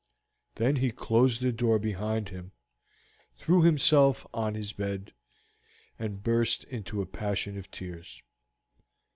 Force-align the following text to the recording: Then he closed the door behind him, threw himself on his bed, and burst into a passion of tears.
Then 0.55 0.77
he 0.77 0.89
closed 0.89 1.41
the 1.41 1.51
door 1.51 1.77
behind 1.77 2.29
him, 2.29 2.53
threw 3.37 3.61
himself 3.61 4.25
on 4.33 4.55
his 4.55 4.73
bed, 4.73 5.13
and 5.99 6.23
burst 6.23 6.63
into 6.63 7.03
a 7.03 7.05
passion 7.05 7.55
of 7.55 7.69
tears. 7.69 8.23